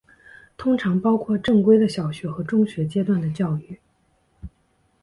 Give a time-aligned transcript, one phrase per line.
[0.57, 3.77] 通常包括正规的小学和中学阶段的教育。